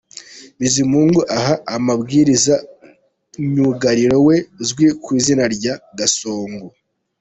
Bizimungu 0.59 1.19
aha 1.37 1.53
amabwiriza 1.75 2.55
myugariro 3.49 4.17
we 4.27 4.35
uzwi 4.61 4.85
ku 5.03 5.09
izina 5.19 5.43
rya 5.55 5.73
Gasongo. 5.97 6.67